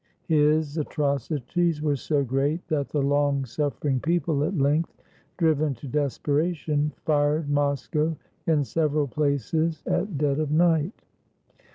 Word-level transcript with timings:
His 0.27 0.79
atrocities 0.79 1.79
were 1.79 1.95
so 1.95 2.23
great 2.23 2.67
that 2.69 2.89
the 2.89 3.03
long 3.03 3.45
suffering 3.45 3.99
people 3.99 4.43
at 4.43 4.57
length, 4.57 4.99
driven 5.37 5.75
to 5.75 5.87
desperation, 5.87 6.91
fired 7.05 7.51
Moscow 7.51 8.17
in 8.47 8.63
several 8.63 9.07
places 9.07 9.83
at 9.85 10.17
dead 10.17 10.39
of 10.39 10.49
night. 10.49 11.03